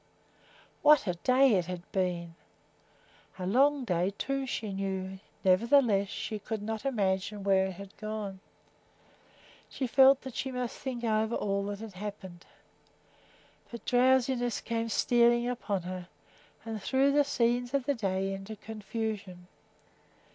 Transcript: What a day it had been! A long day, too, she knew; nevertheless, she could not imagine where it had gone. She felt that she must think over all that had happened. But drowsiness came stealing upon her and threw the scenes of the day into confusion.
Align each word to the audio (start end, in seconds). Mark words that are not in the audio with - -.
What 0.81 1.05
a 1.05 1.13
day 1.13 1.53
it 1.53 1.67
had 1.67 1.83
been! 1.91 2.33
A 3.37 3.45
long 3.45 3.85
day, 3.85 4.11
too, 4.17 4.47
she 4.47 4.73
knew; 4.73 5.19
nevertheless, 5.43 6.09
she 6.09 6.39
could 6.39 6.63
not 6.63 6.85
imagine 6.87 7.43
where 7.43 7.67
it 7.67 7.73
had 7.73 7.95
gone. 7.97 8.39
She 9.69 9.85
felt 9.85 10.21
that 10.21 10.33
she 10.33 10.51
must 10.51 10.75
think 10.75 11.03
over 11.03 11.35
all 11.35 11.65
that 11.65 11.81
had 11.81 11.93
happened. 11.93 12.47
But 13.69 13.85
drowsiness 13.85 14.59
came 14.59 14.89
stealing 14.89 15.47
upon 15.47 15.83
her 15.83 16.07
and 16.65 16.81
threw 16.81 17.11
the 17.11 17.23
scenes 17.23 17.71
of 17.75 17.85
the 17.85 17.93
day 17.93 18.33
into 18.33 18.55
confusion. 18.55 19.45